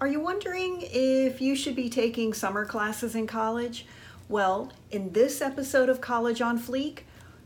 Are 0.00 0.08
you 0.08 0.18
wondering 0.18 0.78
if 0.80 1.42
you 1.42 1.54
should 1.54 1.76
be 1.76 1.90
taking 1.90 2.32
summer 2.32 2.64
classes 2.64 3.14
in 3.14 3.26
college? 3.26 3.84
Well, 4.30 4.72
in 4.90 5.12
this 5.12 5.42
episode 5.42 5.90
of 5.90 6.00
College 6.00 6.40
on 6.40 6.58
Fleek, 6.58 7.00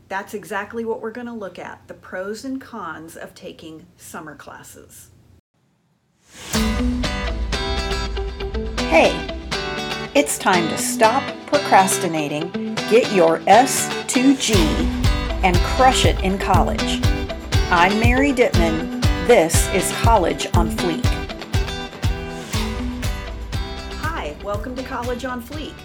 that's 0.07 0.33
exactly 0.33 0.85
what 0.85 1.01
we're 1.01 1.11
going 1.11 1.27
to 1.27 1.33
look 1.33 1.59
at 1.59 1.85
the 1.89 1.93
pros 1.93 2.45
and 2.45 2.61
cons 2.61 3.17
of 3.17 3.35
taking 3.35 3.87
summer 3.97 4.35
classes. 4.35 5.09
Hey, 8.87 9.11
it's 10.15 10.37
time 10.37 10.69
to 10.69 10.77
stop 10.77 11.23
procrastinating, 11.47 12.75
get 12.89 13.11
your 13.11 13.39
S2G, 13.39 14.55
and 15.43 15.57
crush 15.57 16.05
it 16.05 16.17
in 16.21 16.37
college. 16.37 17.01
I'm 17.69 17.99
Mary 17.99 18.31
Dittman. 18.31 19.01
This 19.27 19.67
is 19.73 19.91
College 20.03 20.47
on 20.55 20.69
Fleek. 20.69 21.14
Welcome 24.65 24.83
to 24.83 24.89
College 24.89 25.25
on 25.25 25.43
Fleek. 25.43 25.75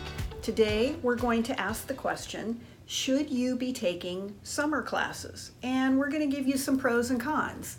Today 0.41 0.97
we're 1.02 1.15
going 1.15 1.43
to 1.43 1.61
ask 1.61 1.87
the 1.87 1.93
question 1.93 2.59
Should 2.87 3.29
you 3.29 3.55
be 3.55 3.75
taking 3.75 4.34
summer 4.43 4.80
classes? 4.80 5.51
And 5.62 5.98
we're 5.98 6.09
going 6.09 6.30
to 6.30 6.34
give 6.34 6.48
you 6.48 6.57
some 6.57 6.79
pros 6.79 7.11
and 7.11 7.21
cons. 7.21 7.77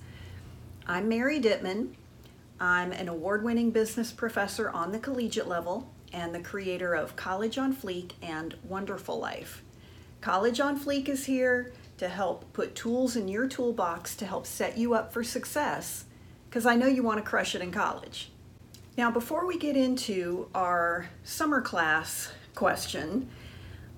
I'm 0.85 1.09
Mary 1.09 1.41
Dittman. 1.41 1.95
I'm 2.59 2.91
an 2.91 3.07
award 3.07 3.43
winning 3.43 3.71
business 3.71 4.11
professor 4.11 4.69
on 4.69 4.91
the 4.91 4.99
collegiate 4.99 5.47
level 5.47 5.89
and 6.13 6.35
the 6.35 6.39
creator 6.39 6.93
of 6.93 7.15
College 7.15 7.57
on 7.57 7.75
Fleek 7.75 8.11
and 8.21 8.53
Wonderful 8.63 9.17
Life. 9.17 9.63
College 10.21 10.59
on 10.59 10.79
Fleek 10.79 11.09
is 11.09 11.25
here 11.25 11.73
to 11.97 12.09
help 12.09 12.53
put 12.53 12.75
tools 12.75 13.15
in 13.15 13.27
your 13.27 13.47
toolbox 13.47 14.15
to 14.17 14.27
help 14.27 14.45
set 14.45 14.77
you 14.77 14.93
up 14.93 15.11
for 15.11 15.23
success 15.23 16.05
because 16.47 16.67
I 16.67 16.75
know 16.75 16.85
you 16.85 17.01
want 17.01 17.17
to 17.17 17.27
crush 17.27 17.55
it 17.55 17.61
in 17.63 17.71
college. 17.71 18.30
Now, 19.01 19.09
before 19.09 19.47
we 19.47 19.57
get 19.57 19.75
into 19.75 20.47
our 20.53 21.09
summer 21.23 21.59
class 21.59 22.31
question, 22.53 23.29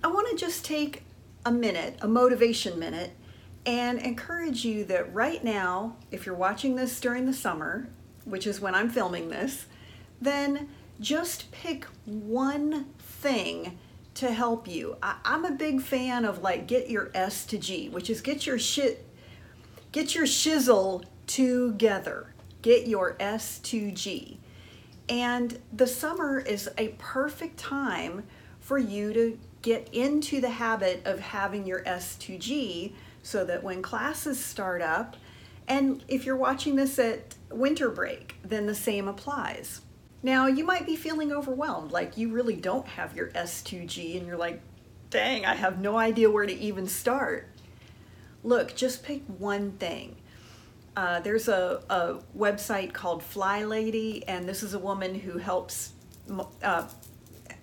I 0.01 0.07
want 0.07 0.29
to 0.29 0.37
just 0.37 0.63
take 0.63 1.03
a 1.45 1.51
minute, 1.51 1.97
a 1.99 2.07
motivation 2.07 2.79
minute, 2.79 3.11
and 3.65 3.99
encourage 3.99 4.63
you 4.63 4.85
that 4.85 5.13
right 5.13 5.43
now, 5.43 5.97
if 6.09 6.25
you're 6.25 6.35
watching 6.35 6.77
this 6.77 7.01
during 7.01 7.25
the 7.25 7.33
summer, 7.33 7.89
which 8.23 8.47
is 8.47 8.61
when 8.61 8.75
I'm 8.75 8.89
filming 8.89 9.29
this, 9.29 9.65
then 10.21 10.69
just 11.01 11.51
pick 11.51 11.83
one 12.05 12.85
thing 12.97 13.77
to 14.13 14.31
help 14.31 14.69
you. 14.69 14.95
I, 15.03 15.17
am 15.25 15.43
a 15.43 15.51
big 15.51 15.81
fan 15.81 16.23
of 16.23 16.41
like 16.41 16.65
get 16.65 16.89
your 16.89 17.11
S 17.13 17.45
to 17.47 17.57
G, 17.57 17.89
which 17.89 18.09
is 18.09 18.21
get 18.21 18.45
your 18.45 18.57
shit, 18.57 19.05
get 19.91 20.15
your 20.15 20.25
shizzle 20.25 21.03
together. 21.27 22.33
Get 22.61 22.87
your 22.87 23.17
S 23.19 23.59
to 23.59 23.91
G. 23.91 24.39
And 25.09 25.59
the 25.71 25.87
summer 25.87 26.39
is 26.39 26.69
a 26.77 26.89
perfect 26.99 27.57
time 27.57 28.23
for 28.59 28.77
you 28.77 29.13
to 29.13 29.37
get 29.61 29.89
into 29.93 30.39
the 30.39 30.49
habit 30.49 31.01
of 31.05 31.19
having 31.19 31.65
your 31.65 31.83
S2G 31.83 32.93
so 33.21 33.45
that 33.45 33.63
when 33.63 33.81
classes 33.81 34.43
start 34.43 34.81
up, 34.81 35.15
and 35.67 36.03
if 36.07 36.25
you're 36.25 36.35
watching 36.35 36.75
this 36.75 36.99
at 36.99 37.35
winter 37.49 37.89
break, 37.89 38.35
then 38.43 38.65
the 38.65 38.75
same 38.75 39.07
applies. 39.07 39.81
Now, 40.21 40.47
you 40.47 40.65
might 40.65 40.85
be 40.85 40.95
feeling 40.95 41.31
overwhelmed, 41.31 41.91
like 41.91 42.17
you 42.17 42.31
really 42.31 42.55
don't 42.55 42.87
have 42.87 43.15
your 43.15 43.27
S2G, 43.29 44.17
and 44.17 44.25
you're 44.25 44.37
like, 44.37 44.61
dang, 45.09 45.45
I 45.45 45.55
have 45.55 45.79
no 45.79 45.97
idea 45.97 46.31
where 46.31 46.45
to 46.45 46.53
even 46.53 46.87
start. 46.87 47.47
Look, 48.43 48.75
just 48.75 49.03
pick 49.03 49.21
one 49.37 49.73
thing. 49.73 50.15
Uh, 50.95 51.19
there's 51.21 51.47
a, 51.47 51.81
a, 51.89 52.15
website 52.37 52.93
called 52.93 53.23
Fly 53.23 53.63
Lady, 53.63 54.23
and 54.27 54.47
this 54.47 54.61
is 54.61 54.75
a 54.75 54.79
woman 54.79 55.15
who 55.15 55.39
helps 55.39 55.93
uh, 56.61 56.87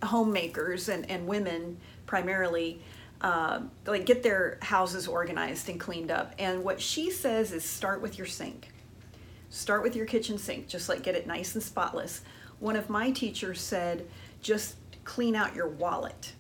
homemakers 0.03 0.89
and, 0.89 1.09
and 1.09 1.27
women 1.27 1.79
primarily 2.07 2.81
uh, 3.21 3.61
like 3.87 4.05
get 4.05 4.23
their 4.23 4.59
houses 4.63 5.07
organized 5.07 5.69
and 5.69 5.79
cleaned 5.79 6.11
up. 6.11 6.35
And 6.39 6.65
what 6.65 6.81
she 6.81 7.11
says 7.11 7.53
is 7.53 7.65
start 7.65 8.03
with 8.03 8.19
your 8.19 8.27
sink. 8.27 8.73
Start 9.49 9.83
with 9.83 9.95
your 9.95 10.07
kitchen 10.07 10.37
sink, 10.37 10.67
just 10.67 10.89
like 10.89 11.03
get 11.03 11.15
it 11.15 11.27
nice 11.27 11.55
and 11.55 11.63
spotless. 11.63 12.23
One 12.59 12.77
of 12.77 12.91
my 12.91 13.11
teachers 13.11 13.61
said, 13.61 14.09
just 14.43 14.77
clean 15.05 15.37
out 15.37 15.55
your 15.55 15.69
wallet 15.69 16.33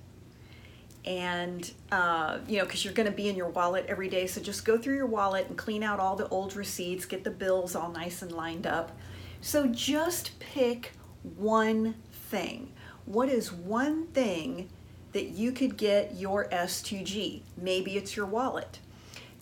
and 1.05 1.73
uh, 1.91 2.39
you 2.47 2.59
know 2.59 2.65
because 2.65 2.85
you're 2.85 2.95
going 2.95 3.09
to 3.09 3.15
be 3.15 3.29
in 3.29 3.37
your 3.37 3.49
wallet 3.49 3.87
every 3.89 4.09
day. 4.09 4.27
So 4.27 4.41
just 4.41 4.65
go 4.65 4.79
through 4.79 4.97
your 4.97 5.07
wallet 5.07 5.47
and 5.49 5.57
clean 5.57 5.83
out 5.83 6.01
all 6.01 6.17
the 6.17 6.29
old 6.29 6.57
receipts 6.57 7.05
get 7.07 7.25
the 7.25 7.31
bills 7.31 7.75
all 7.75 7.91
nice 7.91 8.23
and 8.23 8.33
lined 8.33 8.67
up. 8.67 8.97
So 9.41 9.67
just 9.67 10.39
pick 10.39 10.93
one 11.37 11.95
thing. 12.13 12.73
What 13.07 13.29
is 13.29 13.53
one 13.53 14.07
thing 14.09 14.69
that 15.13 15.29
you 15.31 15.51
could 15.53 15.77
get 15.77 16.15
your 16.17 16.49
s2g 16.51 17.43
maybe 17.57 17.97
it's 17.97 18.17
your 18.17 18.27
wallet. 18.27 18.79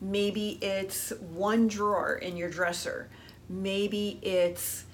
Maybe 0.01 0.59
it's 0.63 1.11
one 1.19 1.67
drawer 1.67 2.15
in 2.15 2.37
your 2.37 2.49
dresser. 2.49 3.09
Maybe 3.49 4.21
it's 4.23 4.85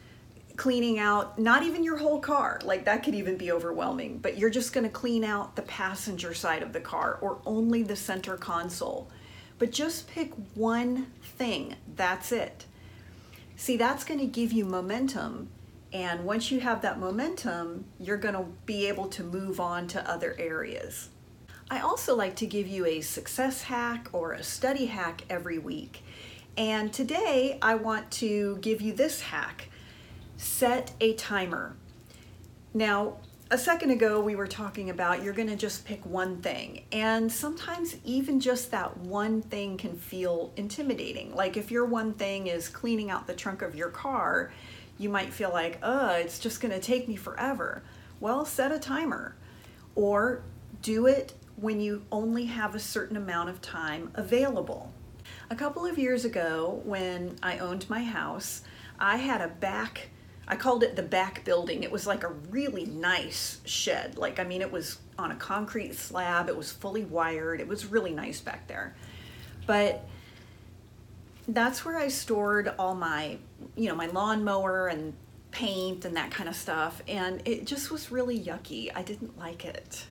cleaning 0.56 0.98
out 0.98 1.36
not 1.38 1.64
even 1.64 1.82
your 1.82 1.96
whole 1.96 2.20
car 2.20 2.60
like 2.64 2.84
that 2.84 3.02
could 3.02 3.14
even 3.14 3.36
be 3.36 3.50
overwhelming 3.50 4.18
but 4.18 4.38
you're 4.38 4.50
just 4.50 4.72
going 4.72 4.84
to 4.84 4.90
clean 4.90 5.24
out 5.24 5.56
the 5.56 5.62
passenger 5.62 6.32
side 6.32 6.62
of 6.62 6.72
the 6.72 6.80
car 6.80 7.18
or 7.20 7.38
only 7.44 7.82
the 7.82 7.96
center 7.96 8.36
console. 8.36 9.10
But 9.58 9.70
just 9.70 10.08
pick 10.08 10.32
one 10.54 11.06
thing 11.22 11.76
that's 11.96 12.32
it. 12.32 12.66
See 13.56 13.76
that's 13.76 14.04
going 14.04 14.20
to 14.20 14.26
give 14.26 14.52
you 14.52 14.64
momentum 14.64 15.48
and 15.92 16.24
once 16.24 16.50
you 16.50 16.60
have 16.60 16.82
that 16.82 17.00
momentum 17.00 17.84
you're 17.98 18.16
going 18.16 18.34
to 18.34 18.46
be 18.64 18.86
able 18.86 19.08
to 19.08 19.24
move 19.24 19.58
on 19.58 19.88
to 19.88 20.08
other 20.10 20.36
areas. 20.38 21.08
I 21.68 21.80
also 21.80 22.14
like 22.14 22.36
to 22.36 22.46
give 22.46 22.68
you 22.68 22.86
a 22.86 23.00
success 23.00 23.62
hack 23.62 24.08
or 24.12 24.32
a 24.32 24.42
study 24.42 24.86
hack 24.86 25.22
every 25.28 25.58
week. 25.58 26.04
And 26.56 26.92
today 26.92 27.58
i 27.60 27.74
want 27.74 28.12
to 28.12 28.58
give 28.58 28.80
you 28.80 28.92
this 28.92 29.20
hack 29.20 29.68
set 30.36 30.92
a 31.00 31.14
timer. 31.14 31.76
Now, 32.72 33.18
a 33.50 33.58
second 33.58 33.90
ago, 33.90 34.20
we 34.20 34.34
were 34.34 34.46
talking 34.46 34.90
about 34.90 35.22
you're 35.22 35.34
going 35.34 35.48
to 35.48 35.56
just 35.56 35.84
pick 35.84 36.04
one 36.04 36.40
thing. 36.40 36.84
And 36.90 37.30
sometimes, 37.30 37.96
even 38.04 38.40
just 38.40 38.70
that 38.70 38.96
one 38.96 39.42
thing 39.42 39.76
can 39.76 39.96
feel 39.96 40.52
intimidating. 40.56 41.34
Like 41.34 41.56
if 41.56 41.70
your 41.70 41.84
one 41.84 42.14
thing 42.14 42.46
is 42.46 42.68
cleaning 42.68 43.10
out 43.10 43.26
the 43.26 43.34
trunk 43.34 43.62
of 43.62 43.74
your 43.74 43.90
car, 43.90 44.52
you 44.98 45.08
might 45.08 45.32
feel 45.32 45.50
like, 45.50 45.78
uh, 45.82 46.16
it's 46.18 46.38
just 46.38 46.60
going 46.60 46.72
to 46.72 46.80
take 46.80 47.06
me 47.06 47.16
forever. 47.16 47.82
Well, 48.18 48.44
set 48.44 48.72
a 48.72 48.78
timer 48.78 49.36
or 49.94 50.42
do 50.82 51.06
it 51.06 51.34
when 51.56 51.80
you 51.80 52.04
only 52.10 52.46
have 52.46 52.74
a 52.74 52.80
certain 52.80 53.16
amount 53.16 53.50
of 53.50 53.60
time 53.60 54.10
available. 54.14 54.92
A 55.50 55.54
couple 55.54 55.84
of 55.86 55.98
years 55.98 56.24
ago, 56.24 56.80
when 56.84 57.36
I 57.42 57.58
owned 57.58 57.88
my 57.88 58.02
house, 58.02 58.62
I 58.98 59.16
had 59.16 59.40
a 59.40 59.48
back 59.48 60.08
I 60.46 60.56
called 60.56 60.82
it 60.82 60.94
the 60.94 61.02
back 61.02 61.44
building. 61.44 61.82
It 61.82 61.90
was 61.90 62.06
like 62.06 62.22
a 62.22 62.28
really 62.28 62.84
nice 62.84 63.60
shed. 63.64 64.18
Like, 64.18 64.38
I 64.38 64.44
mean, 64.44 64.60
it 64.60 64.70
was 64.70 64.98
on 65.18 65.30
a 65.30 65.36
concrete 65.36 65.94
slab, 65.94 66.48
it 66.48 66.56
was 66.56 66.70
fully 66.70 67.04
wired, 67.04 67.60
it 67.60 67.68
was 67.68 67.86
really 67.86 68.12
nice 68.12 68.40
back 68.40 68.66
there. 68.66 68.94
But 69.66 70.06
that's 71.48 71.84
where 71.84 71.96
I 71.96 72.08
stored 72.08 72.72
all 72.78 72.94
my, 72.94 73.38
you 73.76 73.88
know, 73.88 73.94
my 73.94 74.06
lawnmower 74.06 74.88
and 74.88 75.14
paint 75.50 76.04
and 76.04 76.16
that 76.16 76.30
kind 76.30 76.48
of 76.48 76.56
stuff. 76.56 77.00
And 77.08 77.40
it 77.46 77.66
just 77.66 77.90
was 77.90 78.10
really 78.10 78.38
yucky. 78.38 78.90
I 78.94 79.02
didn't 79.02 79.38
like 79.38 79.64
it. 79.64 80.06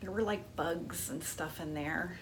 There 0.00 0.10
were 0.10 0.22
like 0.22 0.56
bugs 0.56 1.08
and 1.08 1.22
stuff 1.24 1.60
in 1.60 1.72
there. 1.74 2.18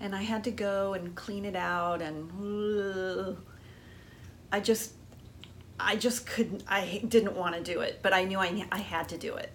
And 0.00 0.14
I 0.14 0.22
had 0.22 0.44
to 0.44 0.50
go 0.50 0.94
and 0.94 1.14
clean 1.14 1.44
it 1.44 1.56
out 1.56 2.00
and. 2.00 3.36
I 4.54 4.60
just, 4.60 4.92
I 5.80 5.96
just 5.96 6.26
couldn't, 6.26 6.62
I 6.68 7.02
didn't 7.08 7.34
want 7.34 7.56
to 7.56 7.60
do 7.60 7.80
it, 7.80 7.98
but 8.02 8.12
I 8.12 8.22
knew 8.22 8.38
I, 8.38 8.64
I 8.70 8.78
had 8.78 9.08
to 9.08 9.18
do 9.18 9.34
it. 9.34 9.50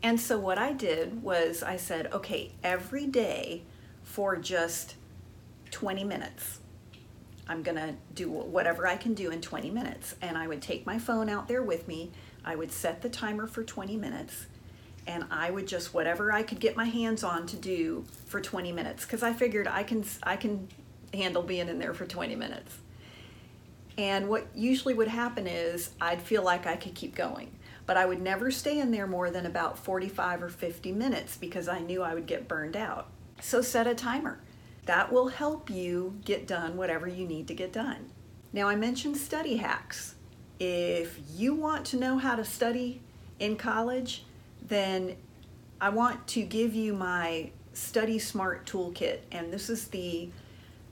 And 0.00 0.20
so 0.20 0.38
what 0.38 0.58
I 0.58 0.72
did 0.72 1.24
was 1.24 1.64
I 1.64 1.76
said, 1.76 2.12
okay, 2.12 2.52
every 2.62 3.08
day 3.08 3.62
for 4.04 4.36
just 4.36 4.94
20 5.72 6.04
minutes, 6.04 6.60
I'm 7.48 7.64
going 7.64 7.78
to 7.78 7.96
do 8.14 8.30
whatever 8.30 8.86
I 8.86 8.96
can 8.96 9.12
do 9.14 9.32
in 9.32 9.40
20 9.40 9.70
minutes. 9.70 10.14
And 10.22 10.38
I 10.38 10.46
would 10.46 10.62
take 10.62 10.86
my 10.86 11.00
phone 11.00 11.28
out 11.28 11.48
there 11.48 11.64
with 11.64 11.88
me. 11.88 12.12
I 12.44 12.54
would 12.54 12.70
set 12.70 13.02
the 13.02 13.08
timer 13.08 13.48
for 13.48 13.64
20 13.64 13.96
minutes 13.96 14.46
and 15.04 15.24
I 15.32 15.50
would 15.50 15.66
just 15.66 15.92
whatever 15.92 16.30
I 16.30 16.44
could 16.44 16.60
get 16.60 16.76
my 16.76 16.86
hands 16.86 17.24
on 17.24 17.44
to 17.48 17.56
do 17.56 18.04
for 18.24 18.40
20 18.40 18.72
minutes 18.72 19.04
cuz 19.04 19.22
I 19.22 19.34
figured 19.34 19.68
I 19.68 19.82
can 19.82 20.02
I 20.22 20.36
can 20.36 20.68
handle 21.12 21.42
being 21.42 21.68
in 21.68 21.78
there 21.78 21.92
for 21.92 22.06
20 22.06 22.34
minutes. 22.36 22.78
And 23.96 24.28
what 24.28 24.46
usually 24.54 24.94
would 24.94 25.08
happen 25.08 25.46
is 25.46 25.90
I'd 26.00 26.20
feel 26.20 26.42
like 26.42 26.66
I 26.66 26.76
could 26.76 26.94
keep 26.94 27.14
going, 27.14 27.56
but 27.86 27.96
I 27.96 28.06
would 28.06 28.20
never 28.20 28.50
stay 28.50 28.80
in 28.80 28.90
there 28.90 29.06
more 29.06 29.30
than 29.30 29.46
about 29.46 29.78
45 29.78 30.42
or 30.42 30.48
50 30.48 30.92
minutes 30.92 31.36
because 31.36 31.68
I 31.68 31.78
knew 31.80 32.02
I 32.02 32.14
would 32.14 32.26
get 32.26 32.48
burned 32.48 32.76
out. 32.76 33.08
So 33.40 33.62
set 33.62 33.86
a 33.86 33.94
timer. 33.94 34.40
That 34.86 35.12
will 35.12 35.28
help 35.28 35.70
you 35.70 36.18
get 36.24 36.46
done 36.46 36.76
whatever 36.76 37.06
you 37.06 37.26
need 37.26 37.48
to 37.48 37.54
get 37.54 37.72
done. 37.72 38.10
Now, 38.52 38.68
I 38.68 38.76
mentioned 38.76 39.16
study 39.16 39.56
hacks. 39.56 40.14
If 40.60 41.18
you 41.34 41.54
want 41.54 41.86
to 41.86 41.96
know 41.96 42.18
how 42.18 42.36
to 42.36 42.44
study 42.44 43.00
in 43.40 43.56
college, 43.56 44.24
then 44.62 45.16
I 45.80 45.88
want 45.88 46.26
to 46.28 46.42
give 46.42 46.74
you 46.74 46.94
my 46.94 47.50
Study 47.72 48.18
Smart 48.18 48.66
Toolkit. 48.66 49.20
And 49.32 49.52
this 49.52 49.68
is 49.68 49.88
the 49.88 50.30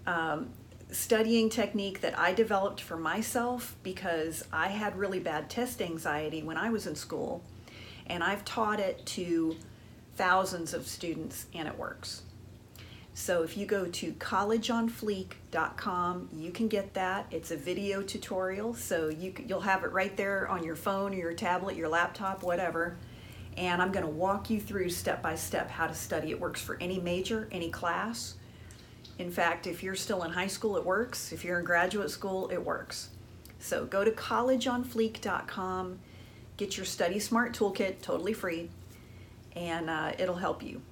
um, 0.07 0.51
studying 0.93 1.49
technique 1.49 2.01
that 2.03 2.19
I 2.19 2.33
developed 2.33 2.81
for 2.81 2.97
myself 2.97 3.77
because 3.83 4.45
I 4.53 4.69
had 4.69 4.97
really 4.97 5.19
bad 5.19 5.51
test 5.51 5.83
anxiety 5.83 6.43
when 6.43 6.57
I 6.57 6.71
was 6.71 6.87
in 6.87 6.95
school. 6.95 7.43
And 8.07 8.23
I've 8.23 8.45
taught 8.45 8.79
it 8.79 9.05
to 9.07 9.57
thousands 10.17 10.75
of 10.75 10.87
students, 10.87 11.47
and 11.55 11.67
it 11.67 11.79
works. 11.79 12.23
So 13.15 13.43
if 13.43 13.57
you 13.57 13.65
go 13.67 13.87
to 13.87 14.13
collegeonfleek.com, 14.13 16.29
you 16.33 16.51
can 16.51 16.69
get 16.69 16.95
that. 16.95 17.27
It's 17.31 17.51
a 17.51 17.57
video 17.57 18.03
tutorial, 18.03 18.75
so 18.75 19.09
you 19.09 19.35
you'll 19.47 19.61
have 19.61 19.85
it 19.85 19.93
right 19.93 20.17
there 20.17 20.49
on 20.49 20.65
your 20.65 20.77
phone 20.77 21.13
or 21.13 21.17
your 21.17 21.35
tablet, 21.35 21.77
your 21.77 21.89
laptop, 21.89 22.43
whatever. 22.43 22.97
And 23.57 23.83
I'm 23.83 23.93
going 23.93 24.07
to 24.07 24.11
walk 24.11 24.49
you 24.49 24.59
through 24.61 24.89
step 24.89 25.23
by 25.23 25.35
step 25.35 25.71
how 25.71 25.87
to 25.87 25.95
study. 25.95 26.31
It 26.31 26.41
works 26.41 26.63
for 26.63 26.79
any 26.81 26.99
major, 26.99 27.49
any 27.53 27.69
class. 27.69 28.37
In 29.19 29.31
fact, 29.31 29.67
if 29.67 29.83
you're 29.83 29.95
still 29.95 30.23
in 30.25 30.33
high 30.33 30.47
school, 30.47 30.77
it 30.77 30.85
works. 30.85 31.33
If 31.33 31.45
you're 31.45 31.59
in 31.59 31.65
graduate 31.65 32.11
school, 32.11 32.49
it 32.51 32.65
works. 32.65 33.11
So 33.59 33.85
go 33.85 34.05
to 34.05 34.11
collegeonfleek.com, 34.11 35.99
get 36.57 36.77
your 36.77 36.87
Study 36.87 37.21
Smart 37.21 37.57
Toolkit, 37.57 38.01
totally 38.03 38.33
free, 38.33 38.71
and 39.55 39.89
uh, 39.89 40.13
it'll 40.19 40.37
help 40.37 40.63
you. 40.63 40.83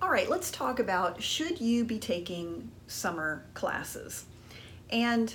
All 0.00 0.10
right, 0.10 0.30
let's 0.30 0.50
talk 0.50 0.78
about 0.78 1.22
should 1.22 1.60
you 1.60 1.84
be 1.84 1.98
taking 1.98 2.70
summer 2.86 3.42
classes? 3.54 4.24
And 4.90 5.34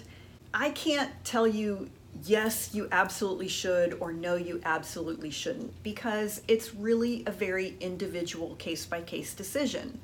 I 0.53 0.69
can't 0.69 1.11
tell 1.23 1.47
you 1.47 1.89
yes, 2.23 2.73
you 2.73 2.87
absolutely 2.91 3.47
should, 3.47 3.95
or 3.99 4.13
no, 4.13 4.35
you 4.35 4.61
absolutely 4.65 5.29
shouldn't, 5.29 5.83
because 5.83 6.41
it's 6.47 6.73
really 6.73 7.23
a 7.27 7.31
very 7.31 7.75
individual 7.79 8.55
case 8.55 8.85
by 8.85 9.01
case 9.01 9.33
decision. 9.33 9.99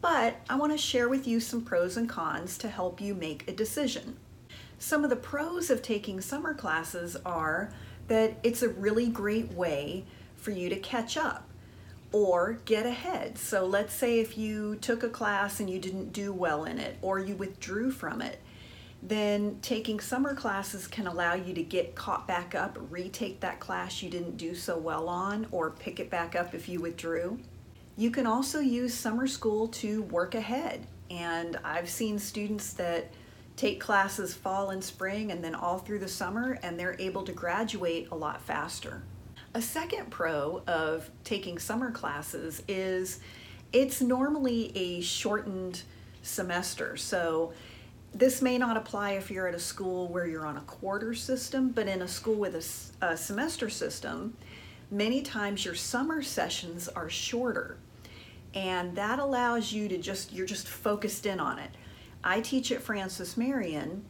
But 0.00 0.36
I 0.48 0.56
want 0.56 0.72
to 0.72 0.78
share 0.78 1.08
with 1.08 1.26
you 1.26 1.40
some 1.40 1.62
pros 1.62 1.96
and 1.96 2.08
cons 2.08 2.56
to 2.58 2.68
help 2.68 3.00
you 3.00 3.14
make 3.14 3.48
a 3.48 3.52
decision. 3.52 4.16
Some 4.78 5.04
of 5.04 5.10
the 5.10 5.16
pros 5.16 5.68
of 5.70 5.82
taking 5.82 6.20
summer 6.20 6.54
classes 6.54 7.16
are 7.26 7.70
that 8.08 8.38
it's 8.42 8.62
a 8.62 8.68
really 8.68 9.08
great 9.08 9.52
way 9.52 10.04
for 10.36 10.52
you 10.52 10.70
to 10.70 10.76
catch 10.76 11.16
up 11.16 11.48
or 12.12 12.58
get 12.64 12.86
ahead. 12.86 13.38
So 13.38 13.66
let's 13.66 13.94
say 13.94 14.20
if 14.20 14.38
you 14.38 14.76
took 14.76 15.02
a 15.02 15.08
class 15.08 15.60
and 15.60 15.68
you 15.68 15.78
didn't 15.78 16.12
do 16.12 16.32
well 16.32 16.64
in 16.64 16.78
it 16.78 16.96
or 17.02 17.18
you 17.18 17.36
withdrew 17.36 17.90
from 17.90 18.22
it, 18.22 18.40
then 19.02 19.58
taking 19.62 20.00
summer 20.00 20.34
classes 20.34 20.86
can 20.86 21.06
allow 21.06 21.34
you 21.34 21.54
to 21.54 21.62
get 21.62 21.94
caught 21.94 22.26
back 22.26 22.54
up, 22.54 22.78
retake 22.90 23.40
that 23.40 23.60
class 23.60 24.02
you 24.02 24.10
didn't 24.10 24.36
do 24.36 24.54
so 24.54 24.76
well 24.76 25.08
on, 25.08 25.46
or 25.52 25.70
pick 25.70 26.00
it 26.00 26.10
back 26.10 26.34
up 26.34 26.54
if 26.54 26.68
you 26.68 26.80
withdrew. 26.80 27.38
You 28.00 28.10
can 28.10 28.26
also 28.26 28.60
use 28.60 28.94
summer 28.94 29.26
school 29.26 29.68
to 29.68 30.00
work 30.04 30.34
ahead. 30.34 30.86
And 31.10 31.58
I've 31.62 31.90
seen 31.90 32.18
students 32.18 32.72
that 32.72 33.12
take 33.56 33.78
classes 33.78 34.32
fall 34.32 34.70
and 34.70 34.82
spring 34.82 35.32
and 35.32 35.44
then 35.44 35.54
all 35.54 35.76
through 35.76 35.98
the 35.98 36.08
summer, 36.08 36.58
and 36.62 36.80
they're 36.80 36.96
able 36.98 37.24
to 37.24 37.32
graduate 37.32 38.08
a 38.10 38.16
lot 38.16 38.40
faster. 38.40 39.02
A 39.52 39.60
second 39.60 40.10
pro 40.10 40.62
of 40.66 41.10
taking 41.24 41.58
summer 41.58 41.90
classes 41.90 42.62
is 42.66 43.20
it's 43.70 44.00
normally 44.00 44.72
a 44.74 45.02
shortened 45.02 45.82
semester. 46.22 46.96
So 46.96 47.52
this 48.14 48.40
may 48.40 48.56
not 48.56 48.78
apply 48.78 49.10
if 49.10 49.30
you're 49.30 49.46
at 49.46 49.54
a 49.54 49.60
school 49.60 50.08
where 50.08 50.26
you're 50.26 50.46
on 50.46 50.56
a 50.56 50.62
quarter 50.62 51.12
system, 51.12 51.68
but 51.68 51.86
in 51.86 52.00
a 52.00 52.08
school 52.08 52.36
with 52.36 52.54
a, 53.02 53.06
a 53.06 53.14
semester 53.18 53.68
system, 53.68 54.38
many 54.90 55.20
times 55.20 55.66
your 55.66 55.74
summer 55.74 56.22
sessions 56.22 56.88
are 56.88 57.10
shorter. 57.10 57.76
And 58.54 58.96
that 58.96 59.18
allows 59.18 59.72
you 59.72 59.88
to 59.88 59.98
just, 59.98 60.32
you're 60.32 60.46
just 60.46 60.68
focused 60.68 61.26
in 61.26 61.38
on 61.40 61.58
it. 61.58 61.70
I 62.22 62.40
teach 62.40 62.72
at 62.72 62.82
Francis 62.82 63.36
Marion, 63.36 64.04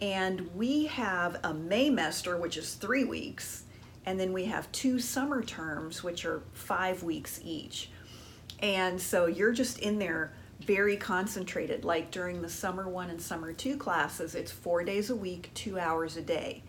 and 0.00 0.54
we 0.54 0.86
have 0.86 1.36
a 1.36 1.52
Maymester, 1.52 2.40
which 2.40 2.56
is 2.56 2.74
three 2.74 3.04
weeks, 3.04 3.64
and 4.04 4.18
then 4.18 4.32
we 4.32 4.46
have 4.46 4.70
two 4.72 4.98
summer 4.98 5.42
terms, 5.42 6.02
which 6.02 6.24
are 6.24 6.42
five 6.52 7.02
weeks 7.02 7.40
each. 7.44 7.90
And 8.60 9.00
so 9.00 9.26
you're 9.26 9.52
just 9.52 9.78
in 9.78 9.98
there 9.98 10.32
very 10.60 10.96
concentrated. 10.96 11.84
Like 11.84 12.10
during 12.10 12.40
the 12.40 12.48
summer 12.48 12.88
one 12.88 13.10
and 13.10 13.20
summer 13.20 13.52
two 13.52 13.76
classes, 13.76 14.34
it's 14.34 14.50
four 14.50 14.84
days 14.84 15.10
a 15.10 15.16
week, 15.16 15.50
two 15.54 15.78
hours 15.78 16.16
a 16.16 16.22
day. 16.22 16.62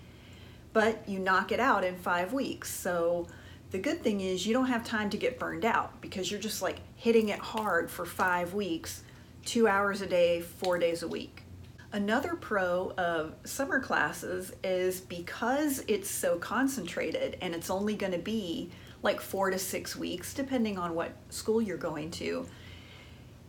But 0.74 1.07
you 1.07 1.19
knock 1.19 1.51
it 1.51 1.59
out 1.59 1.83
in 1.83 1.95
five 1.95 2.33
weeks. 2.33 2.69
So 2.69 3.27
the 3.72 3.80
good 3.80 4.02
thing 4.02 4.22
is 4.22 4.48
you 4.48 4.54
don't 4.54 4.68
have 4.68 4.84
time 4.84 5.10
to 5.10 5.18
get 5.18 5.40
burned 5.40 5.66
out 5.66 6.00
because 6.02 6.31
you're 6.31 6.40
just 6.40 6.62
like 6.62 6.78
hitting 6.96 7.30
it 7.30 7.40
hard 7.40 7.92
for 7.92 8.06
five 8.06 8.54
weeks, 8.54 9.04
two 9.46 9.68
hours 9.68 10.02
a 10.02 10.08
day, 10.08 10.42
four 10.42 10.78
days 10.78 11.04
a 11.04 11.08
week. 11.08 11.44
Another 11.92 12.36
pro 12.36 12.92
of 12.98 13.34
summer 13.44 13.80
classes 13.80 14.54
is 14.64 15.02
because 15.02 15.84
it's 15.88 16.10
so 16.10 16.38
concentrated 16.38 17.38
and 17.42 17.54
it's 17.54 17.69
only 17.69 17.96
going 17.96 18.12
to 18.12 18.19
be 18.19 18.69
like 19.04 19.22
four 19.22 19.50
to 19.50 19.60
six 19.60 19.96
weeks, 19.96 20.34
depending 20.34 20.78
on 20.78 20.96
what 20.96 21.12
school 21.30 21.62
you're 21.62 21.78
going 21.78 22.12
to. 22.12 22.46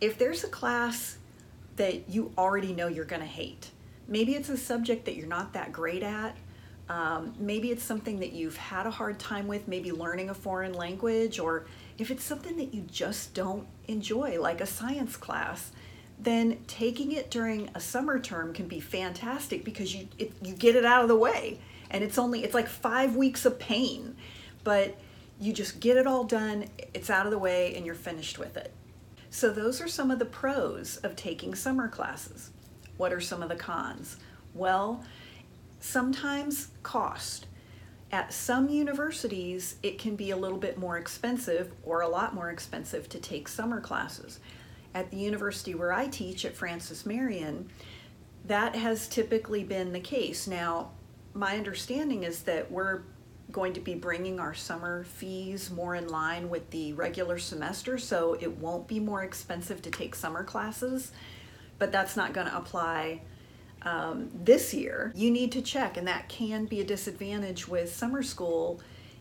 If 0.00 0.18
there's 0.18 0.44
a 0.44 0.48
class 0.48 1.18
that 1.76 2.08
you 2.08 2.32
already 2.36 2.72
know 2.72 2.86
you're 2.86 3.04
going 3.04 3.22
to 3.22 3.26
hate, 3.26 3.70
maybe 4.06 4.34
it's 4.34 4.48
a 4.48 4.56
subject 4.56 5.04
that 5.06 5.16
you're 5.16 5.26
not 5.26 5.52
that 5.54 5.72
great 5.72 6.02
at, 6.02 6.36
um, 6.88 7.34
maybe 7.38 7.70
it's 7.70 7.82
something 7.82 8.20
that 8.20 8.32
you've 8.32 8.56
had 8.56 8.86
a 8.86 8.90
hard 8.90 9.18
time 9.18 9.46
with, 9.46 9.68
maybe 9.68 9.92
learning 9.92 10.30
a 10.30 10.34
foreign 10.34 10.72
language, 10.72 11.38
or 11.38 11.66
if 11.98 12.10
it's 12.10 12.24
something 12.24 12.56
that 12.56 12.72
you 12.72 12.82
just 12.82 13.34
don't 13.34 13.66
enjoy, 13.86 14.40
like 14.40 14.60
a 14.60 14.66
science 14.66 15.16
class 15.16 15.72
then 16.18 16.58
taking 16.66 17.12
it 17.12 17.30
during 17.30 17.70
a 17.74 17.80
summer 17.80 18.18
term 18.18 18.52
can 18.52 18.66
be 18.66 18.80
fantastic 18.80 19.64
because 19.64 19.94
you 19.94 20.08
it, 20.18 20.32
you 20.42 20.54
get 20.54 20.74
it 20.74 20.84
out 20.84 21.02
of 21.02 21.08
the 21.08 21.16
way. 21.16 21.60
And 21.90 22.04
it's 22.04 22.18
only 22.18 22.44
it's 22.44 22.54
like 22.54 22.68
5 22.68 23.16
weeks 23.16 23.46
of 23.46 23.58
pain 23.58 24.16
but 24.64 24.98
you 25.40 25.52
just 25.52 25.80
get 25.80 25.96
it 25.96 26.06
all 26.06 26.24
done 26.24 26.66
it's 26.92 27.08
out 27.08 27.24
of 27.24 27.32
the 27.32 27.38
way 27.38 27.74
and 27.74 27.86
you're 27.86 27.94
finished 27.94 28.38
with 28.38 28.56
it. 28.56 28.72
So 29.30 29.50
those 29.50 29.80
are 29.80 29.88
some 29.88 30.10
of 30.10 30.18
the 30.18 30.24
pros 30.24 30.96
of 30.98 31.14
taking 31.14 31.54
summer 31.54 31.88
classes. 31.88 32.50
What 32.96 33.12
are 33.12 33.20
some 33.20 33.42
of 33.42 33.48
the 33.48 33.56
cons? 33.56 34.16
Well 34.54 35.04
sometimes 35.80 36.68
cost 36.82 37.46
at 38.10 38.32
some 38.32 38.68
universities 38.68 39.76
it 39.82 39.98
can 39.98 40.16
be 40.16 40.30
a 40.30 40.36
little 40.36 40.58
bit 40.58 40.78
more 40.78 40.96
expensive 40.96 41.72
or 41.82 42.00
a 42.00 42.08
lot 42.08 42.34
more 42.34 42.50
expensive 42.50 43.08
to 43.08 43.18
take 43.18 43.46
summer 43.46 43.80
classes 43.80 44.40
at 44.94 45.10
the 45.10 45.16
university 45.16 45.74
where 45.74 45.92
I 45.92 46.08
teach 46.08 46.44
at 46.44 46.56
Francis 46.56 47.04
Marion, 47.06 47.70
that 48.46 48.74
has 48.74 49.08
typically 49.08 49.62
been 49.62 49.92
the 49.92 50.00
case. 50.00 50.46
Now, 50.46 50.92
my 51.34 51.56
understanding 51.56 52.24
is 52.24 52.42
that 52.44 52.70
we're 52.70 53.02
going 53.52 53.72
to 53.74 53.80
be 53.80 53.94
bringing 53.94 54.40
our 54.40 54.54
summer 54.54 55.04
fees 55.04 55.70
more 55.70 55.94
in 55.94 56.08
line 56.08 56.50
with 56.50 56.70
the 56.70 56.92
regular 56.94 57.38
semester, 57.38 57.98
so 57.98 58.36
it 58.40 58.58
won't 58.58 58.88
be 58.88 59.00
more 59.00 59.22
expensive 59.22 59.80
to 59.82 59.90
take 59.90 60.14
summer 60.14 60.42
classes, 60.42 61.12
but 61.78 61.92
that's 61.92 62.16
not 62.16 62.32
going 62.32 62.46
to 62.46 62.56
apply 62.56 63.22
um, 63.88 64.28
this 64.44 64.74
year. 64.74 65.12
You 65.14 65.30
need 65.30 65.52
to 65.52 65.62
check, 65.62 65.96
and 65.96 66.06
that 66.06 66.28
can 66.28 66.66
be 66.66 66.80
a 66.80 66.84
disadvantage 66.84 67.66
with 67.66 67.94
summer 67.94 68.22
school, 68.22 68.80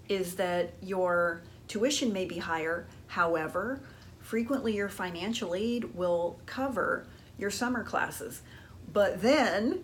is 0.09 0.35
that 0.35 0.73
your 0.81 1.41
tuition 1.67 2.11
may 2.11 2.25
be 2.25 2.37
higher. 2.37 2.85
However, 3.07 3.79
frequently 4.19 4.75
your 4.75 4.89
financial 4.89 5.55
aid 5.55 5.95
will 5.95 6.39
cover 6.45 7.05
your 7.37 7.51
summer 7.51 7.83
classes. 7.83 8.41
But 8.91 9.21
then 9.21 9.83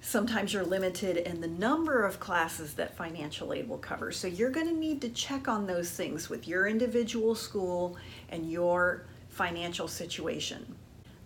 sometimes 0.00 0.52
you're 0.52 0.64
limited 0.64 1.16
in 1.16 1.40
the 1.40 1.48
number 1.48 2.04
of 2.04 2.20
classes 2.20 2.74
that 2.74 2.96
financial 2.96 3.52
aid 3.52 3.68
will 3.68 3.78
cover. 3.78 4.12
So 4.12 4.26
you're 4.28 4.50
going 4.50 4.68
to 4.68 4.74
need 4.74 5.00
to 5.02 5.08
check 5.08 5.48
on 5.48 5.66
those 5.66 5.90
things 5.90 6.28
with 6.28 6.46
your 6.46 6.66
individual 6.66 7.34
school 7.34 7.96
and 8.28 8.50
your 8.50 9.06
financial 9.30 9.88
situation. 9.88 10.76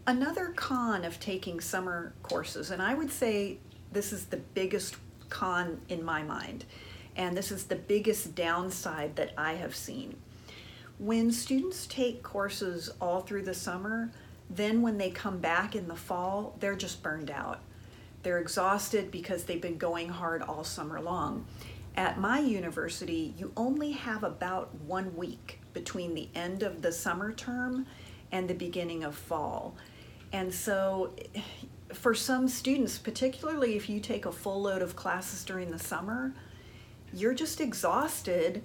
Another 0.06 0.48
con 0.56 1.04
of 1.04 1.20
taking 1.20 1.60
summer 1.60 2.12
courses, 2.22 2.70
and 2.70 2.82
I 2.82 2.94
would 2.94 3.10
say 3.10 3.58
this 3.92 4.12
is 4.12 4.26
the 4.26 4.38
biggest 4.38 4.96
con 5.28 5.80
in 5.88 6.04
my 6.04 6.22
mind, 6.22 6.64
and 7.16 7.36
this 7.36 7.52
is 7.52 7.64
the 7.64 7.76
biggest 7.76 8.34
downside 8.34 9.16
that 9.16 9.32
I 9.36 9.54
have 9.54 9.76
seen 9.76 10.16
when 11.00 11.32
students 11.32 11.86
take 11.86 12.22
courses 12.22 12.90
all 13.00 13.22
through 13.22 13.44
the 13.44 13.54
summer, 13.54 14.10
then 14.50 14.82
when 14.82 14.98
they 14.98 15.08
come 15.08 15.38
back 15.38 15.74
in 15.74 15.88
the 15.88 15.96
fall, 15.96 16.54
they're 16.60 16.76
just 16.76 17.02
burned 17.02 17.30
out. 17.30 17.60
They're 18.22 18.38
exhausted 18.38 19.10
because 19.10 19.44
they've 19.44 19.62
been 19.62 19.78
going 19.78 20.10
hard 20.10 20.42
all 20.42 20.62
summer 20.62 21.00
long. 21.00 21.46
At 21.96 22.20
my 22.20 22.38
university, 22.38 23.32
you 23.38 23.50
only 23.56 23.92
have 23.92 24.22
about 24.22 24.74
one 24.82 25.16
week 25.16 25.60
between 25.72 26.14
the 26.14 26.28
end 26.34 26.62
of 26.62 26.82
the 26.82 26.92
summer 26.92 27.32
term 27.32 27.86
and 28.32 28.48
the 28.48 28.54
beginning 28.54 29.04
of 29.04 29.14
fall. 29.14 29.74
And 30.32 30.52
so 30.52 31.14
for 31.92 32.14
some 32.14 32.48
students, 32.48 32.98
particularly 32.98 33.76
if 33.76 33.88
you 33.88 34.00
take 34.00 34.26
a 34.26 34.32
full 34.32 34.62
load 34.62 34.82
of 34.82 34.96
classes 34.96 35.44
during 35.44 35.70
the 35.70 35.78
summer, 35.78 36.32
you're 37.12 37.34
just 37.34 37.60
exhausted 37.60 38.62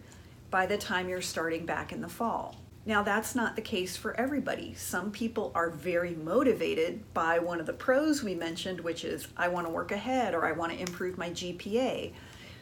by 0.52 0.66
the 0.66 0.78
time 0.78 1.10
you're 1.10 1.22
starting 1.22 1.66
back 1.66 1.92
in 1.92 2.02
the 2.02 2.08
fall. 2.08 2.56
Now, 2.88 3.02
that's 3.02 3.34
not 3.34 3.56
the 3.56 3.64
case 3.64 3.98
for 3.98 4.16
everybody. 4.20 4.76
Some 4.76 5.10
people 5.10 5.52
are 5.56 5.72
very 5.72 6.14
motivated 6.14 7.02
by 7.16 7.40
one 7.40 7.60
of 7.60 7.66
the 7.66 7.74
pros 7.74 8.22
we 8.22 8.36
mentioned, 8.36 8.80
which 8.80 9.04
is 9.04 9.28
I 9.36 9.48
want 9.48 9.66
to 9.66 9.74
work 9.74 9.92
ahead 9.92 10.36
or 10.36 10.46
I 10.46 10.52
want 10.52 10.72
to 10.72 10.80
improve 10.80 11.18
my 11.18 11.32
GPA. 11.32 12.14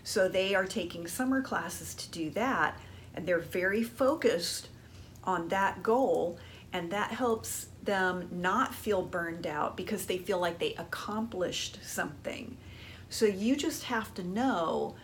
So 0.05 0.29
they 0.29 0.55
are 0.55 0.65
taking 0.65 1.07
summer 1.07 1.41
classes 1.41 1.93
to 1.95 2.09
do 2.09 2.29
that, 2.31 2.79
and 3.13 3.27
they're 3.27 3.39
very 3.39 3.83
focused 3.83 4.69
on 5.25 5.49
that 5.49 5.83
goal, 5.83 6.37
and 6.73 6.91
that 6.91 7.11
helps 7.11 7.67
them 7.83 8.27
not 8.31 8.73
feel 8.73 9.03
burned 9.03 9.45
out 9.45 9.77
because 9.77 10.07
they 10.07 10.17
feel 10.17 10.39
like 10.39 10.57
they 10.57 10.73
accomplished 10.73 11.79
something. 11.83 12.57
So 13.09 13.25
you 13.25 13.55
just 13.55 13.83
have 13.83 14.13
to 14.15 14.23
know 14.23 14.95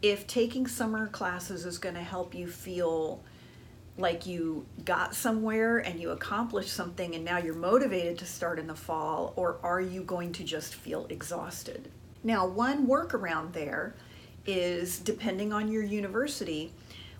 if 0.00 0.26
taking 0.26 0.66
summer 0.66 1.06
classes 1.06 1.66
is 1.66 1.78
going 1.78 1.94
to 1.94 2.02
help 2.02 2.34
you 2.34 2.48
feel 2.48 3.22
like 3.98 4.24
you 4.24 4.64
got 4.86 5.14
somewhere 5.14 5.78
and 5.78 6.00
you 6.00 6.10
accomplished 6.10 6.72
something 6.72 7.14
and 7.14 7.24
now 7.24 7.36
you're 7.36 7.54
motivated 7.54 8.18
to 8.18 8.24
start 8.24 8.58
in 8.58 8.66
the 8.66 8.74
fall, 8.74 9.34
or 9.36 9.58
are 9.62 9.82
you 9.82 10.02
going 10.02 10.32
to 10.32 10.44
just 10.44 10.74
feel 10.74 11.06
exhausted? 11.10 11.90
Now, 12.24 12.46
one 12.46 12.86
workaround 12.86 13.52
there 13.52 13.94
is 14.46 14.98
depending 14.98 15.52
on 15.52 15.70
your 15.70 15.82
university, 15.82 16.72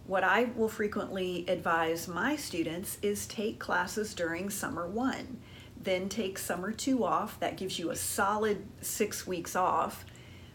what 0.06 0.25
I 0.25 0.44
will 0.56 0.68
frequently 0.68 1.44
advise 1.49 2.09
my 2.09 2.37
students 2.37 2.99
is 3.02 3.26
take 3.26 3.59
classes 3.59 4.14
during 4.14 4.50
summer 4.50 4.88
one, 4.88 5.38
then 5.80 6.09
take 6.09 6.38
summer 6.38 6.73
two 6.73 7.04
off. 7.04 7.38
That 7.40 7.56
gives 7.56 7.78
you 7.78 7.90
a 7.90 7.97
solid 7.97 8.64
six 8.80 9.26
weeks 9.26 9.56
off 9.56 10.04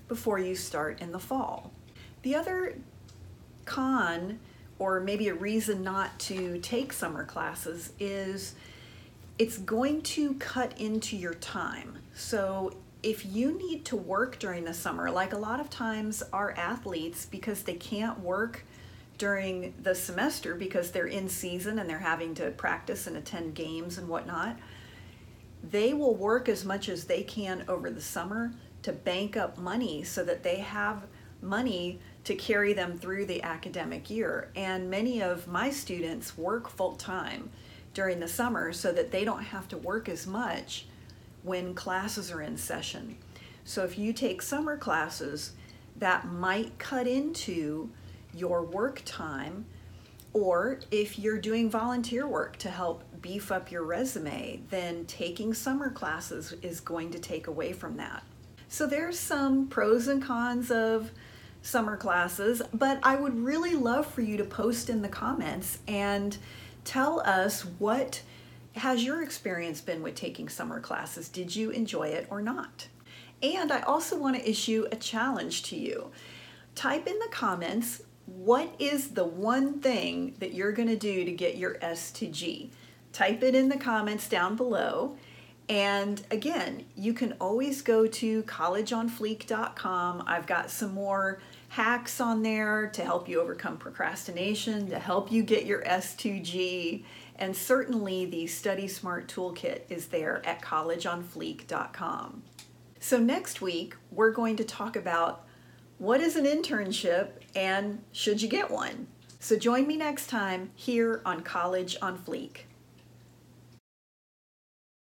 before 0.07 0.39
you 0.39 0.55
start 0.55 1.01
in 1.01 1.11
the 1.11 1.19
fall. 1.19 1.71
The 2.21 2.35
other 2.35 2.77
con, 3.65 4.39
or 4.79 4.99
maybe 4.99 5.27
a 5.27 5.33
reason 5.33 5.83
not 5.83 6.17
to 6.19 6.59
take 6.59 6.93
summer 6.93 7.25
classes, 7.25 7.93
is 7.99 8.55
it's 9.39 9.57
going 9.57 10.01
to 10.01 10.33
cut 10.35 10.79
into 10.79 11.15
your 11.15 11.35
time. 11.35 11.99
So 12.13 12.73
if 13.03 13.25
you 13.25 13.57
need 13.57 13.85
to 13.85 13.95
work 13.95 14.39
during 14.39 14.63
the 14.63 14.73
summer, 14.73 15.11
like 15.11 15.33
a 15.33 15.37
lot 15.37 15.59
of 15.59 15.69
times 15.69 16.23
our 16.33 16.51
athletes, 16.51 17.25
because 17.25 17.63
they 17.63 17.75
can't 17.75 18.19
work 18.19 18.63
during 19.17 19.73
the 19.81 19.95
semester 19.95 20.55
because 20.55 20.91
they're 20.91 21.07
in 21.07 21.27
season 21.27 21.79
and 21.79 21.89
they're 21.89 21.99
having 21.99 22.35
to 22.35 22.51
practice 22.51 23.07
and 23.07 23.17
attend 23.17 23.55
games 23.55 23.97
and 23.97 24.07
whatnot, 24.07 24.57
they 25.63 25.93
will 25.93 26.15
work 26.15 26.47
as 26.47 26.63
much 26.63 26.87
as 26.87 27.05
they 27.05 27.23
can 27.23 27.65
over 27.67 27.89
the 27.89 28.01
summer 28.01 28.53
to 28.83 28.93
bank 28.93 29.35
up 29.35 29.57
money 29.57 30.03
so 30.03 30.23
that 30.23 30.43
they 30.43 30.57
have 30.57 31.03
money 31.41 31.99
to 32.23 32.35
carry 32.35 32.73
them 32.73 32.97
through 32.97 33.25
the 33.25 33.41
academic 33.41 34.09
year. 34.09 34.49
And 34.55 34.89
many 34.89 35.21
of 35.21 35.47
my 35.47 35.69
students 35.69 36.37
work 36.37 36.69
full 36.69 36.95
time 36.95 37.49
during 37.93 38.19
the 38.19 38.27
summer 38.27 38.71
so 38.73 38.91
that 38.91 39.11
they 39.11 39.25
don't 39.25 39.43
have 39.43 39.67
to 39.69 39.77
work 39.77 40.07
as 40.07 40.27
much 40.27 40.85
when 41.43 41.73
classes 41.73 42.31
are 42.31 42.41
in 42.41 42.57
session. 42.57 43.17
So 43.63 43.83
if 43.83 43.97
you 43.97 44.13
take 44.13 44.41
summer 44.41 44.77
classes, 44.77 45.53
that 45.97 46.27
might 46.27 46.77
cut 46.77 47.07
into 47.07 47.89
your 48.37 48.63
work 48.63 49.01
time. 49.05 49.65
Or 50.33 50.79
if 50.91 51.17
you're 51.17 51.39
doing 51.39 51.69
volunteer 51.69 52.27
work 52.27 52.57
to 52.57 52.69
help 52.69 53.03
beef 53.21 53.51
up 53.51 53.71
your 53.71 53.83
resume, 53.83 54.61
then 54.69 55.05
taking 55.05 55.53
summer 55.53 55.89
classes 55.89 56.53
is 56.61 56.79
going 56.79 57.11
to 57.11 57.19
take 57.19 57.47
away 57.47 57.73
from 57.73 57.97
that. 57.97 58.23
So 58.69 58.85
there's 58.85 59.17
some 59.17 59.67
pros 59.67 60.07
and 60.07 60.21
cons 60.21 60.69
of 60.69 61.11
summer 61.61 61.97
classes, 61.97 62.61
but 62.73 62.99
I 63.03 63.15
would 63.15 63.37
really 63.43 63.75
love 63.75 64.05
for 64.05 64.21
you 64.21 64.37
to 64.37 64.43
post 64.43 64.89
in 64.89 65.01
the 65.01 65.09
comments 65.09 65.79
and 65.87 66.37
tell 66.83 67.21
us 67.21 67.61
what 67.79 68.21
has 68.75 69.03
your 69.03 69.23
experience 69.23 69.81
been 69.81 70.03
with 70.03 70.15
taking 70.15 70.49
summer 70.49 70.79
classes? 70.79 71.29
Did 71.29 71.55
you 71.55 71.71
enjoy 71.71 72.09
it 72.09 72.27
or 72.29 72.41
not? 72.41 72.87
And 73.41 73.71
I 73.71 73.81
also 73.81 74.17
want 74.17 74.35
to 74.35 74.49
issue 74.49 74.85
a 74.91 74.95
challenge 74.95 75.63
to 75.63 75.75
you. 75.75 76.11
Type 76.75 77.07
in 77.07 77.17
the 77.19 77.29
comments 77.31 78.01
what 78.27 78.75
is 78.77 79.09
the 79.09 79.25
one 79.25 79.79
thing 79.79 80.35
that 80.39 80.53
you're 80.53 80.73
going 80.73 80.89
to 80.89 80.97
do 80.97 81.25
to 81.25 81.31
get 81.31 81.57
your 81.57 81.77
S 81.81 82.11
to 82.11 82.27
G. 82.27 82.71
Type 83.13 83.41
it 83.41 83.55
in 83.55 83.69
the 83.69 83.77
comments 83.77 84.29
down 84.29 84.55
below. 84.55 85.17
And 85.69 86.21
again, 86.29 86.85
you 86.95 87.13
can 87.13 87.33
always 87.41 87.81
go 87.81 88.05
to 88.05 88.43
collegeonfleek.com. 88.43 90.23
I've 90.27 90.45
got 90.45 90.69
some 90.69 90.93
more 90.93 91.41
hacks 91.69 92.21
on 92.21 92.43
there 92.43 92.89
to 92.93 93.03
help 93.03 93.27
you 93.27 93.41
overcome 93.41 93.77
procrastination, 93.77 94.89
to 94.89 94.99
help 94.99 95.31
you 95.31 95.43
get 95.43 95.65
your 95.65 95.81
S2G, 95.83 97.03
and 97.35 97.55
certainly 97.55 98.25
the 98.25 98.47
Study 98.47 98.87
Smart 98.87 99.27
Toolkit 99.27 99.81
is 99.89 100.07
there 100.07 100.45
at 100.45 100.61
collegeonfleek.com. 100.61 102.43
So 102.99 103.19
next 103.19 103.61
week, 103.61 103.95
we're 104.11 104.31
going 104.31 104.55
to 104.57 104.63
talk 104.63 104.95
about 104.95 105.45
what 105.97 106.21
is 106.21 106.35
an 106.35 106.45
internship 106.45 107.29
and 107.57 108.03
should 108.11 108.39
you 108.39 108.47
get 108.47 108.69
one? 108.69 109.07
So 109.39 109.57
join 109.57 109.87
me 109.87 109.97
next 109.97 110.27
time 110.27 110.69
here 110.75 111.21
on 111.25 111.41
College 111.41 111.97
on 112.03 112.19
Fleek. 112.19 112.66